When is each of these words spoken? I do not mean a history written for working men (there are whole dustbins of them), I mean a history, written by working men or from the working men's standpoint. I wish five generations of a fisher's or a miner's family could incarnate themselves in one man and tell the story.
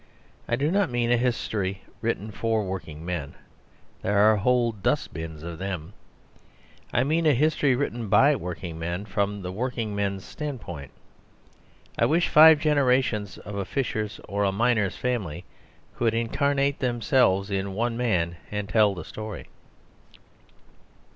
I 0.47 0.55
do 0.55 0.71
not 0.71 0.89
mean 0.89 1.11
a 1.11 1.15
history 1.15 1.83
written 2.01 2.31
for 2.31 2.63
working 2.63 3.05
men 3.05 3.35
(there 4.01 4.17
are 4.17 4.37
whole 4.37 4.71
dustbins 4.71 5.43
of 5.43 5.59
them), 5.59 5.93
I 6.91 7.03
mean 7.03 7.27
a 7.27 7.35
history, 7.35 7.75
written 7.75 8.07
by 8.09 8.35
working 8.35 8.79
men 8.79 9.03
or 9.03 9.05
from 9.05 9.43
the 9.43 9.51
working 9.51 9.95
men's 9.95 10.25
standpoint. 10.25 10.89
I 11.99 12.07
wish 12.07 12.29
five 12.29 12.57
generations 12.59 13.37
of 13.37 13.53
a 13.53 13.63
fisher's 13.63 14.19
or 14.27 14.43
a 14.43 14.51
miner's 14.51 14.95
family 14.95 15.45
could 15.97 16.15
incarnate 16.15 16.79
themselves 16.79 17.51
in 17.51 17.75
one 17.75 17.95
man 17.95 18.37
and 18.49 18.67
tell 18.67 18.95
the 18.95 19.05
story. 19.05 19.49